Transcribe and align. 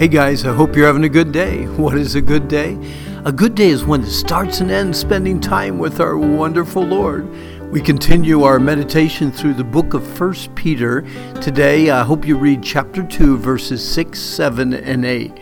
Hey 0.00 0.08
guys, 0.08 0.46
I 0.46 0.54
hope 0.54 0.74
you're 0.74 0.86
having 0.86 1.04
a 1.04 1.10
good 1.10 1.30
day. 1.30 1.66
What 1.76 1.98
is 1.98 2.14
a 2.14 2.22
good 2.22 2.48
day? 2.48 2.78
A 3.26 3.30
good 3.30 3.54
day 3.54 3.68
is 3.68 3.84
one 3.84 4.00
that 4.00 4.10
starts 4.10 4.60
and 4.60 4.70
ends 4.70 4.98
spending 4.98 5.38
time 5.38 5.78
with 5.78 6.00
our 6.00 6.16
wonderful 6.16 6.82
Lord. 6.82 7.28
We 7.70 7.82
continue 7.82 8.44
our 8.44 8.58
meditation 8.58 9.30
through 9.30 9.52
the 9.52 9.62
book 9.62 9.92
of 9.92 10.18
1 10.18 10.54
Peter. 10.54 11.02
Today, 11.42 11.90
I 11.90 12.02
hope 12.02 12.26
you 12.26 12.38
read 12.38 12.62
chapter 12.62 13.02
2, 13.02 13.36
verses 13.36 13.86
6, 13.86 14.18
7, 14.18 14.72
and 14.72 15.04
8. 15.04 15.38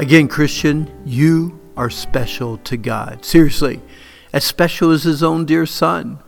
Again, 0.00 0.26
Christian, 0.26 0.90
you 1.04 1.60
are 1.76 1.88
special 1.88 2.58
to 2.58 2.76
God. 2.76 3.24
Seriously, 3.24 3.80
as 4.32 4.42
special 4.42 4.90
as 4.90 5.04
his 5.04 5.22
own 5.22 5.44
dear 5.44 5.66
son 5.66 6.18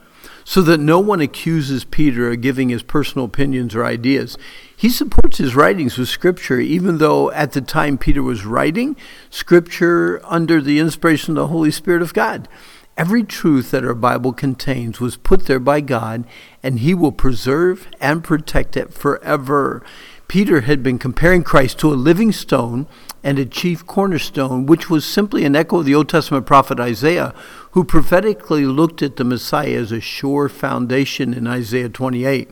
so 0.45 0.63
that 0.63 0.79
no 0.79 0.99
one 0.99 1.21
accuses 1.21 1.85
Peter 1.85 2.31
of 2.31 2.41
giving 2.41 2.69
his 2.69 2.83
personal 2.83 3.27
opinions 3.27 3.75
or 3.75 3.85
ideas. 3.85 4.37
He 4.77 4.89
supports 4.89 5.39
his 5.39 5.55
writings 5.55 5.97
with 5.97 6.09
Scripture, 6.09 6.59
even 6.59 6.99
though 6.99 7.31
at 7.33 7.53
the 7.53 7.61
time 7.61 7.99
Peter 7.99 8.23
was 8.23 8.45
writing 8.45 8.97
Scripture 9.31 10.21
under 10.25 10.61
the 10.61 10.79
inspiration 10.79 11.33
of 11.33 11.37
the 11.37 11.47
Holy 11.49 11.71
Spirit 11.71 12.03
of 12.03 12.15
God. 12.15 12.49
Every 12.97 13.23
truth 13.23 13.71
that 13.71 13.85
our 13.85 13.95
Bible 13.95 14.33
contains 14.33 15.01
was 15.01 15.17
put 15.17 15.47
there 15.47 15.59
by 15.59 15.81
God, 15.81 16.25
and 16.63 16.81
He 16.81 16.93
will 16.95 17.13
preserve 17.13 17.89
and 18.01 18.23
protect 18.23 18.77
it 18.77 18.93
forever. 18.93 19.83
Peter 20.29 20.63
had 20.63 20.83
been 20.83 20.99
comparing 20.99 21.43
Christ 21.43 21.79
to 21.79 21.93
a 21.93 21.95
living 21.95 22.33
stone 22.33 22.87
and 23.23 23.39
a 23.39 23.47
chief 23.47 23.87
cornerstone, 23.87 24.67
which 24.67 24.91
was 24.91 25.05
simply 25.05 25.45
an 25.45 25.55
echo 25.55 25.79
of 25.79 25.87
the 25.87 25.95
Old 25.95 26.09
Testament 26.09 26.47
prophet 26.47 26.81
Isaiah, 26.81 27.35
who 27.73 27.85
prophetically 27.85 28.67
looked 28.67 29.03
at 29.03 29.17
the 29.17 29.25
Messiah 29.25 29.79
as 29.79 29.93
a 29.93 30.01
sure 30.01 30.49
foundation 30.49 31.33
in 31.33 31.47
Isaiah 31.47 31.89
28. 31.89 32.51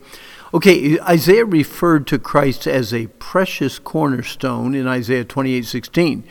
Okay, 0.53 0.99
Isaiah 0.99 1.45
referred 1.45 2.07
to 2.07 2.19
Christ 2.19 2.67
as 2.67 2.93
a 2.93 3.07
precious 3.07 3.79
cornerstone 3.79 4.75
in 4.75 4.87
Isaiah 4.87 5.25
28:16. 5.25 6.23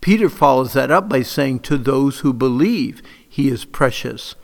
Peter 0.00 0.28
follows 0.28 0.72
that 0.72 0.90
up 0.90 1.08
by 1.08 1.22
saying, 1.22 1.60
To 1.60 1.76
those 1.76 2.20
who 2.20 2.32
believe, 2.32 3.02
he 3.28 3.48
is 3.48 3.64
precious. 3.64 4.34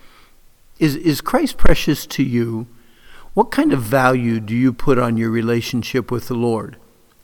Is, 0.78 0.96
is 0.96 1.20
Christ 1.20 1.56
precious 1.56 2.06
to 2.06 2.22
you? 2.22 2.66
What 3.34 3.50
kind 3.50 3.72
of 3.72 3.80
value 3.80 4.40
do 4.40 4.54
you 4.54 4.72
put 4.72 4.98
on 4.98 5.16
your 5.16 5.30
relationship 5.30 6.10
with 6.10 6.28
the 6.28 6.34
Lord? 6.34 6.76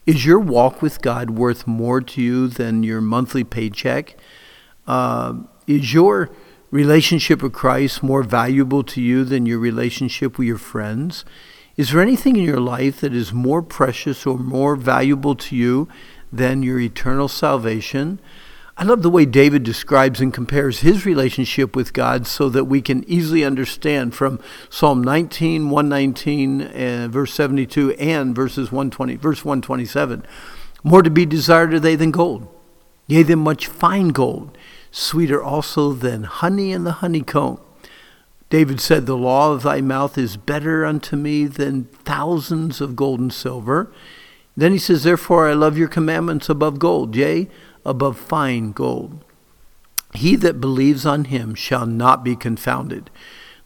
Is 0.05 0.25
your 0.25 0.39
walk 0.39 0.81
with 0.81 1.01
God 1.01 1.31
worth 1.31 1.67
more 1.67 2.01
to 2.01 2.21
you 2.21 2.47
than 2.47 2.83
your 2.83 3.01
monthly 3.01 3.43
paycheck? 3.43 4.17
Uh, 4.87 5.33
is 5.67 5.93
your 5.93 6.31
relationship 6.71 7.43
with 7.43 7.53
Christ 7.53 8.01
more 8.01 8.23
valuable 8.23 8.83
to 8.83 9.01
you 9.01 9.23
than 9.23 9.45
your 9.45 9.59
relationship 9.59 10.37
with 10.37 10.47
your 10.47 10.57
friends? 10.57 11.25
Is 11.77 11.91
there 11.91 12.01
anything 12.01 12.35
in 12.35 12.43
your 12.43 12.59
life 12.59 13.01
that 13.01 13.13
is 13.13 13.31
more 13.31 13.61
precious 13.61 14.25
or 14.25 14.37
more 14.37 14.75
valuable 14.75 15.35
to 15.35 15.55
you 15.55 15.87
than 16.31 16.63
your 16.63 16.79
eternal 16.79 17.27
salvation? 17.27 18.19
I 18.79 18.83
love 18.83 19.01
the 19.01 19.09
way 19.09 19.25
David 19.25 19.63
describes 19.63 20.21
and 20.21 20.33
compares 20.33 20.79
his 20.79 21.05
relationship 21.05 21.75
with 21.75 21.91
God 21.91 22.25
so 22.25 22.47
that 22.47 22.63
we 22.63 22.81
can 22.81 23.03
easily 23.09 23.43
understand 23.43 24.15
from 24.15 24.39
Psalm 24.69 25.03
19, 25.03 25.69
119, 25.69 26.61
uh, 26.61 27.07
verse 27.11 27.33
72, 27.33 27.91
and 27.95 28.33
verses 28.33 28.71
120, 28.71 29.17
verse 29.17 29.43
127. 29.43 30.25
More 30.81 31.01
to 31.01 31.09
be 31.09 31.25
desired 31.25 31.73
are 31.73 31.79
they 31.81 31.97
than 31.97 32.11
gold, 32.11 32.47
yea, 33.05 33.21
than 33.21 33.39
much 33.39 33.67
fine 33.67 34.09
gold, 34.09 34.57
sweeter 34.91 35.43
also 35.43 35.91
than 35.91 36.23
honey 36.23 36.71
in 36.71 36.85
the 36.85 36.93
honeycomb. 37.03 37.59
David 38.49 38.79
said, 38.79 39.05
The 39.05 39.17
law 39.17 39.51
of 39.51 39.63
thy 39.63 39.81
mouth 39.81 40.17
is 40.17 40.37
better 40.37 40.85
unto 40.85 41.17
me 41.17 41.47
than 41.47 41.89
thousands 42.05 42.79
of 42.79 42.95
gold 42.95 43.19
and 43.19 43.33
silver. 43.33 43.91
Then 44.55 44.71
he 44.71 44.79
says, 44.79 45.03
Therefore 45.03 45.49
I 45.49 45.53
love 45.53 45.77
your 45.77 45.89
commandments 45.89 46.47
above 46.47 46.79
gold, 46.79 47.13
yea, 47.17 47.49
above 47.89 48.17
fine 48.17 48.71
gold. 48.71 49.25
He 50.13 50.35
that 50.37 50.61
believes 50.61 51.05
on 51.05 51.25
him 51.25 51.55
shall 51.55 51.85
not 51.85 52.23
be 52.23 52.35
confounded. 52.35 53.09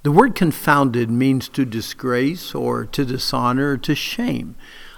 The 0.04 0.12
word 0.12 0.36
confounded 0.36 1.10
means 1.10 1.48
to 1.50 1.66
disgrace 1.66 2.54
or 2.54 2.86
to 2.86 3.06
dishonor 3.06 3.72
or 3.72 3.78
to 3.78 3.96
shame. 3.96 4.56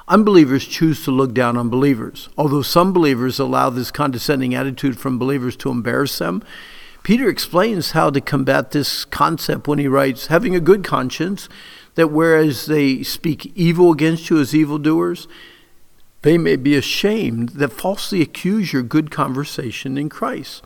Unbelievers 0.07 0.65
choose 0.65 1.03
to 1.03 1.11
look 1.11 1.33
down 1.33 1.57
on 1.57 1.69
believers. 1.69 2.29
Although 2.37 2.61
some 2.61 2.93
believers 2.93 3.39
allow 3.39 3.69
this 3.69 3.91
condescending 3.91 4.53
attitude 4.53 4.99
from 4.99 5.19
believers 5.19 5.55
to 5.57 5.69
embarrass 5.69 6.17
them, 6.17 6.43
Peter 7.03 7.29
explains 7.29 7.91
how 7.91 8.09
to 8.09 8.21
combat 8.21 8.71
this 8.71 9.05
concept 9.05 9.67
when 9.67 9.77
he 9.77 9.87
writes, 9.87 10.27
having 10.27 10.55
a 10.55 10.59
good 10.59 10.83
conscience, 10.83 11.47
that 11.93 12.11
whereas 12.11 12.65
they 12.65 13.03
speak 13.03 13.51
evil 13.55 13.91
against 13.91 14.29
you 14.29 14.39
as 14.39 14.55
evildoers, 14.55 15.27
they 16.25 16.39
may 16.39 16.55
be 16.55 16.75
ashamed 16.75 17.49
that 17.49 17.71
falsely 17.71 18.19
accuse 18.19 18.73
your 18.73 18.81
good 18.81 19.11
conversation 19.11 19.95
in 19.95 20.09
Christ. 20.09 20.63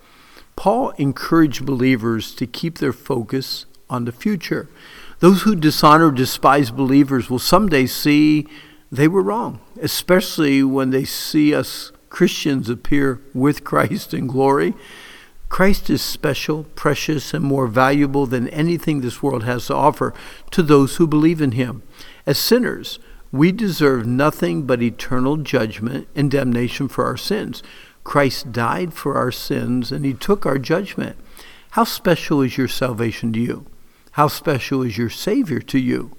Paul 0.56 0.92
encouraged 0.92 1.66
believers 1.66 2.34
to 2.36 2.48
keep 2.48 2.78
their 2.78 2.94
focus 2.94 3.66
on 3.90 4.06
the 4.06 4.14
future. 4.14 4.70
Those 5.20 5.42
who 5.42 5.58
dishonor 5.58 6.08
or 6.08 6.12
despise 6.14 6.72
believers 6.72 7.30
will 7.30 7.40
someday 7.40 7.88
see 7.88 8.48
they 8.90 9.10
were 9.10 9.22
wrong, 9.22 9.60
especially 9.82 10.64
when 10.64 10.92
they 10.92 11.04
see 11.04 11.54
us 11.54 11.92
Christians 12.08 12.70
appear 12.70 13.20
with 13.34 13.66
Christ 13.66 14.14
in 14.14 14.28
glory. 14.28 14.76
Christ 15.50 15.90
is 15.90 16.02
special, 16.02 16.68
precious, 16.76 17.34
and 17.34 17.44
more 17.44 17.68
valuable 17.68 18.26
than 18.26 18.48
anything 18.48 19.02
this 19.02 19.22
world 19.22 19.44
has 19.44 19.68
to 19.68 19.76
offer 19.76 20.14
to 20.52 20.64
those 20.64 20.96
who 20.96 21.06
believe 21.06 21.42
in 21.42 21.52
him. 21.52 21.84
As 22.26 22.40
sinners, 22.40 22.98
we 23.32 23.52
deserve 23.52 24.06
nothing 24.06 24.64
but 24.64 24.82
eternal 24.82 25.38
judgment 25.38 26.08
and 26.16 26.32
damnation 26.32 26.88
for 26.88 27.06
our 27.06 27.18
sins. 27.18 27.62
Christ 28.04 28.52
died 28.52 28.94
for 28.94 29.16
our 29.16 29.32
sins 29.32 29.92
and 29.92 30.04
he 30.04 30.14
took 30.14 30.46
our 30.46 30.58
judgment. 30.58 31.18
How 31.72 31.84
special 31.84 32.42
is 32.42 32.58
your 32.58 32.68
salvation 32.68 33.32
to 33.34 33.40
you? 33.40 33.68
How 34.14 34.28
special 34.28 34.82
is 34.82 34.98
your 34.98 35.10
Savior 35.10 35.60
to 35.60 35.78
you? 35.78 36.16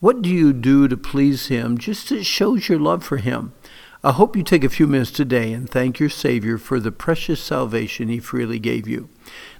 What 0.00 0.22
do 0.22 0.28
you 0.28 0.52
do 0.52 0.88
to 0.88 0.96
please 0.96 1.46
him 1.46 1.78
just 1.78 2.10
as 2.10 2.20
it 2.20 2.24
shows 2.24 2.68
your 2.68 2.78
love 2.78 3.04
for 3.04 3.18
him? 3.18 3.52
I 4.02 4.12
hope 4.12 4.36
you 4.36 4.44
take 4.44 4.62
a 4.62 4.68
few 4.68 4.86
minutes 4.86 5.10
today 5.10 5.52
and 5.52 5.68
thank 5.68 5.98
your 5.98 6.08
Savior 6.08 6.56
for 6.56 6.78
the 6.78 6.92
precious 6.92 7.42
salvation 7.42 8.08
he 8.08 8.20
freely 8.20 8.60
gave 8.60 8.86
you. 8.86 9.08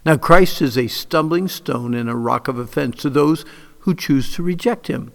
Now, 0.04 0.16
Christ 0.16 0.62
is 0.62 0.78
a 0.78 0.86
stumbling 0.86 1.48
stone 1.48 1.92
and 1.92 2.08
a 2.08 2.14
rock 2.14 2.46
of 2.46 2.56
offense 2.56 3.02
to 3.02 3.10
those 3.10 3.44
who 3.80 3.94
choose 3.94 4.32
to 4.34 4.42
reject 4.42 4.86
him. 4.86 5.12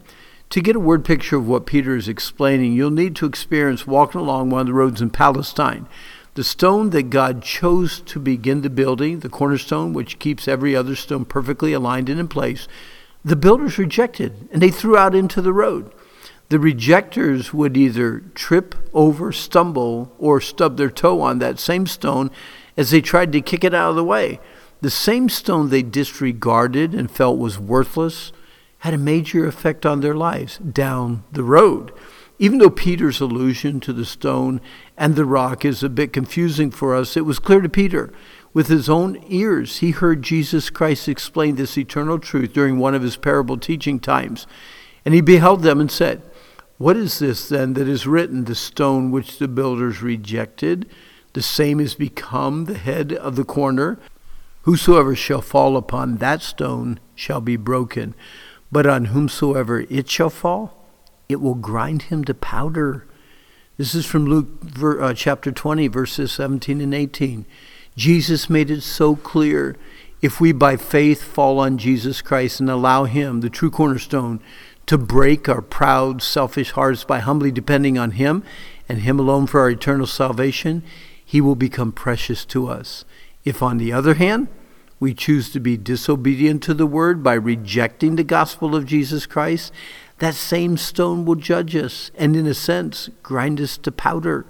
To 0.49 0.61
get 0.61 0.75
a 0.75 0.79
word 0.79 1.03
picture 1.03 1.37
of 1.37 1.47
what 1.47 1.65
Peter 1.65 1.95
is 1.95 2.07
explaining, 2.07 2.73
you'll 2.73 2.91
need 2.91 3.15
to 3.17 3.25
experience 3.25 3.87
walking 3.87 4.21
along 4.21 4.49
one 4.49 4.61
of 4.61 4.67
the 4.67 4.73
roads 4.73 5.01
in 5.01 5.09
Palestine. 5.09 5.87
The 6.35 6.43
stone 6.43 6.89
that 6.91 7.09
God 7.09 7.43
chose 7.43 7.99
to 8.01 8.19
begin 8.19 8.61
the 8.61 8.69
building, 8.69 9.19
the 9.19 9.29
cornerstone 9.29 9.93
which 9.93 10.19
keeps 10.19 10.47
every 10.47 10.75
other 10.75 10.95
stone 10.95 11.25
perfectly 11.25 11.73
aligned 11.73 12.09
and 12.09 12.19
in 12.19 12.27
place, 12.27 12.67
the 13.23 13.35
builders 13.35 13.77
rejected 13.77 14.47
and 14.51 14.61
they 14.61 14.71
threw 14.71 14.97
out 14.97 15.15
into 15.15 15.41
the 15.41 15.53
road. 15.53 15.91
The 16.49 16.59
rejectors 16.59 17.53
would 17.53 17.77
either 17.77 18.19
trip 18.35 18.75
over, 18.93 19.31
stumble, 19.31 20.11
or 20.17 20.41
stub 20.41 20.77
their 20.77 20.89
toe 20.89 21.21
on 21.21 21.39
that 21.39 21.59
same 21.59 21.87
stone 21.87 22.31
as 22.77 22.91
they 22.91 23.01
tried 23.01 23.31
to 23.31 23.41
kick 23.41 23.63
it 23.63 23.73
out 23.73 23.91
of 23.91 23.95
the 23.95 24.03
way. 24.03 24.39
The 24.81 24.89
same 24.89 25.29
stone 25.29 25.69
they 25.69 25.83
disregarded 25.83 26.93
and 26.93 27.09
felt 27.09 27.37
was 27.37 27.57
worthless 27.57 28.31
had 28.83 28.94
a 28.94 28.97
major 28.97 29.45
effect 29.45 29.85
on 29.85 30.01
their 30.01 30.13
lives 30.13 30.57
down 30.57 31.23
the 31.31 31.41
road. 31.41 31.89
Even 32.38 32.57
though 32.57 32.69
Peter's 32.69 33.21
allusion 33.21 33.79
to 33.79 33.94
the 33.94 34.03
stone 34.03 34.59
and 34.97 35.16
the 35.16 35.23
rock 35.23 35.63
is 35.63 35.83
a 35.83 35.89
bit 35.89 36.11
confusing 36.11 36.69
for 36.69 36.93
us, 36.93 37.16
it 37.16 37.25
was 37.25 37.39
clear 37.39 37.61
to 37.61 37.69
Peter. 37.69 38.11
With 38.51 38.67
his 38.67 38.89
own 38.89 39.23
ears, 39.29 39.77
he 39.77 39.91
heard 39.91 40.22
Jesus 40.22 40.69
Christ 40.69 41.07
explain 41.07 41.55
this 41.55 41.77
eternal 41.77 42.19
truth 42.19 42.51
during 42.51 42.77
one 42.77 42.93
of 42.93 43.03
his 43.03 43.16
parable 43.16 43.57
teaching 43.57 44.01
times. 44.01 44.47
And 45.05 45.13
he 45.13 45.22
beheld 45.22 45.61
them 45.61 45.79
and 45.79 45.89
said, 45.89 46.22
What 46.77 46.97
is 46.97 47.19
this 47.19 47.47
then 47.47 47.75
that 47.75 47.88
is 47.88 48.05
written, 48.05 48.43
the 48.43 48.53
stone 48.53 49.11
which 49.11 49.39
the 49.39 49.47
builders 49.47 50.01
rejected? 50.01 50.89
The 51.31 51.41
same 51.41 51.79
is 51.79 51.96
become 51.96 52.66
the 52.66 52.78
head 52.78 53.13
of 53.13 53.37
the 53.37 53.46
corner. 53.46 53.97
Whosoever 54.63 55.16
shall 55.16 55.41
fall 55.41 55.78
upon 55.78 56.17
that 56.17 56.41
stone 56.41 56.99
shall 57.16 57.40
be 57.40 57.55
broken 57.55 58.13
but 58.73 58.87
on 58.87 59.05
whomsoever 59.05 59.81
it 59.81 60.09
shall 60.09 60.31
fall, 60.31 60.75
it 61.29 61.40
will 61.40 61.53
grind 61.53 62.03
him 62.03 62.23
to 62.23 62.34
powder. 62.34 63.05
This 63.78 63.93
is 63.93 64.08
from 64.08 64.25
Luke 64.25 64.47
uh, 64.84 65.14
chapter 65.14 65.52
20, 65.52 65.87
verses 65.90 66.31
17 66.31 66.81
and 66.81 66.93
18. 66.93 67.46
Jesus 67.96 68.49
made 68.49 68.72
it 68.72 68.81
so 68.81 69.16
clear 69.16 69.78
if 70.23 70.41
we 70.41 70.52
by 70.52 70.75
faith 70.75 71.22
fall 71.22 71.59
on 71.59 71.78
Jesus 71.78 72.23
Christ 72.23 72.59
and 72.59 72.70
allow 72.70 73.03
Him, 73.03 73.41
the 73.41 73.49
true 73.49 73.70
cornerstone, 73.70 74.40
to 74.87 74.97
break 74.97 75.47
our 75.47 75.61
proud, 75.61 76.23
selfish 76.23 76.72
hearts 76.72 77.03
by 77.03 77.20
humbly 77.20 77.52
depending 77.52 77.99
on 77.99 78.11
Him 78.11 78.43
and 78.90 78.99
Him 78.99 79.20
alone 79.20 79.46
for 79.46 79.59
our 79.59 79.70
eternal 79.70 80.08
salvation, 80.08 80.81
He 81.23 81.41
will 81.41 81.55
become 81.55 81.91
precious 81.91 82.43
to 82.46 82.67
us. 82.67 83.05
If, 83.46 83.61
on 83.61 83.78
the 83.78 83.93
other 83.93 84.16
hand, 84.16 84.47
we 85.03 85.14
choose 85.14 85.50
to 85.50 85.59
be 85.59 85.76
disobedient 85.76 86.64
to 86.64 86.73
the 86.73 86.85
word 86.85 87.22
by 87.22 87.34
rejecting 87.34 88.16
the 88.16 88.23
gospel 88.23 88.73
of 88.73 88.85
Jesus 88.85 89.26
Christ, 89.26 89.73
that 90.20 90.34
same 90.34 90.78
stone 90.78 91.26
will 91.26 91.35
judge 91.35 91.76
us 91.76 92.09
and, 92.16 92.38
in 92.38 92.47
a 92.47 92.53
sense, 92.53 93.09
grind 93.22 93.59
us 93.59 93.78
to 93.79 93.91
powder. 93.91 94.46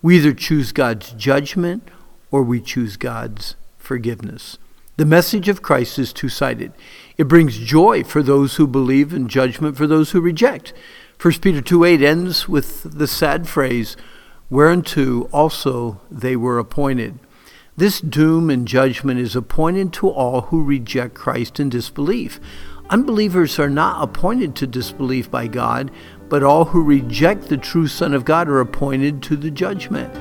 We 0.00 0.16
either 0.16 0.32
choose 0.32 0.72
God's 0.72 1.12
judgment 1.12 1.90
or 2.30 2.42
we 2.42 2.58
choose 2.58 2.96
God's 2.96 3.54
forgiveness. 3.76 4.56
The 4.96 5.04
message 5.04 5.46
of 5.46 5.60
Christ 5.60 5.98
is 5.98 6.14
two 6.14 6.30
sided. 6.30 6.72
It 7.18 7.28
brings 7.28 7.58
joy 7.58 8.02
for 8.02 8.22
those 8.22 8.56
who 8.56 8.66
believe 8.66 9.12
and 9.12 9.28
judgment 9.28 9.76
for 9.76 9.86
those 9.86 10.12
who 10.12 10.22
reject. 10.22 10.72
1 11.20 11.34
Peter 11.42 11.60
2 11.60 11.84
8 11.84 12.00
ends 12.00 12.48
with 12.48 12.98
the 12.98 13.06
sad 13.06 13.46
phrase, 13.46 13.94
Whereunto 14.48 15.24
also 15.24 16.00
they 16.10 16.34
were 16.34 16.58
appointed. 16.58 17.18
This 17.78 18.00
doom 18.00 18.50
and 18.50 18.66
judgment 18.66 19.20
is 19.20 19.36
appointed 19.36 19.92
to 19.92 20.08
all 20.08 20.40
who 20.40 20.64
reject 20.64 21.14
Christ 21.14 21.60
in 21.60 21.68
disbelief. 21.68 22.40
Unbelievers 22.90 23.56
are 23.60 23.70
not 23.70 24.02
appointed 24.02 24.56
to 24.56 24.66
disbelief 24.66 25.30
by 25.30 25.46
God, 25.46 25.92
but 26.28 26.42
all 26.42 26.64
who 26.64 26.82
reject 26.82 27.44
the 27.44 27.56
true 27.56 27.86
Son 27.86 28.14
of 28.14 28.24
God 28.24 28.48
are 28.48 28.58
appointed 28.58 29.22
to 29.22 29.36
the 29.36 29.52
judgment. 29.52 30.12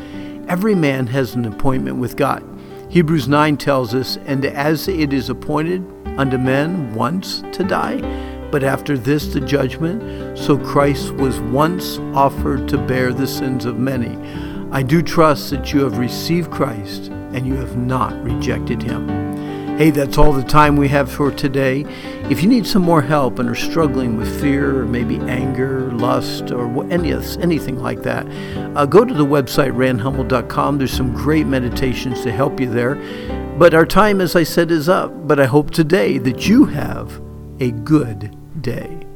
Every 0.48 0.76
man 0.76 1.08
has 1.08 1.34
an 1.34 1.46
appointment 1.46 1.98
with 1.98 2.16
God. 2.16 2.46
Hebrews 2.92 3.28
9 3.28 3.58
tells 3.58 3.96
us, 3.96 4.18
And 4.28 4.46
as 4.46 4.88
it 4.88 5.12
is 5.12 5.28
appointed 5.28 5.84
unto 6.16 6.38
men 6.38 6.94
once 6.94 7.42
to 7.54 7.64
die, 7.64 8.02
but 8.52 8.64
after 8.64 9.00
this 9.00 9.34
the 9.34 9.42
judgment, 9.42 10.38
so 10.38 10.60
Christ 10.60 11.12
was 11.16 11.40
once 11.40 11.98
offered 12.14 12.68
to 12.68 12.78
bear 12.78 13.14
the 13.14 13.26
sins 13.26 13.66
of 13.66 13.80
many. 13.80 14.16
I 14.72 14.84
do 14.84 15.02
trust 15.02 15.50
that 15.52 15.72
you 15.72 15.82
have 15.82 15.98
received 15.98 16.52
Christ 16.52 17.08
and 17.08 17.48
you 17.48 17.56
have 17.56 17.78
not 17.78 18.14
rejected 18.24 18.84
him. 18.84 19.08
Hey, 19.78 19.92
that's 19.92 20.18
all 20.18 20.34
the 20.34 20.44
time 20.44 20.76
we 20.76 20.88
have 20.90 21.10
for 21.10 21.32
today. 21.32 21.86
If 22.30 22.42
you 22.42 22.50
need 22.50 22.66
some 22.66 22.82
more 22.82 23.02
help 23.02 23.40
and 23.40 23.48
are 23.48 23.56
struggling 23.56 24.18
with 24.18 24.42
fear 24.42 24.82
or 24.82 24.86
maybe 24.86 25.20
anger, 25.20 25.92
lust, 25.94 26.52
or 26.52 26.84
any, 26.92 27.14
anything 27.14 27.80
like 27.80 28.02
that, 28.02 28.28
uh, 28.76 28.86
go 28.86 29.06
to 29.06 29.14
the 29.14 29.26
website 29.26 29.72
randhummel.com. 29.74 30.80
There's 30.80 30.92
some 30.92 31.14
great 31.14 31.46
meditations 31.46 32.22
to 32.24 32.32
help 32.32 32.60
you 32.60 32.70
there. 32.70 32.96
But 33.58 33.74
our 33.74 33.86
time, 33.86 34.20
as 34.20 34.36
I 34.36 34.44
said, 34.44 34.72
is 34.72 34.90
up. 34.90 35.28
But 35.28 35.40
I 35.40 35.46
hope 35.46 35.72
today 35.72 36.18
that 36.18 36.48
you 36.48 36.66
have 36.66 37.22
a 37.60 37.72
good 37.72 38.36
day. 38.62 39.07